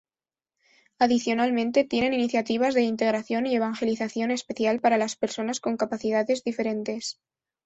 [0.97, 7.19] Adicionalmente, tienen iniciativas de integración y evangelización especial para las personas con capacidades diferentes.